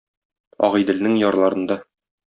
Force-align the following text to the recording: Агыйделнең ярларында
Агыйделнең 0.69 1.21
ярларында 1.27 1.83